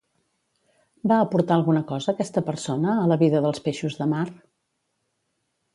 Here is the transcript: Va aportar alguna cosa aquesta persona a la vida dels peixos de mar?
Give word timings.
Va 1.11 1.17
aportar 1.25 1.57
alguna 1.57 1.83
cosa 1.91 2.15
aquesta 2.17 2.43
persona 2.49 2.97
a 3.03 3.07
la 3.13 3.19
vida 3.25 3.45
dels 3.47 3.65
peixos 3.69 4.01
de 4.03 4.13
mar? 4.17 4.27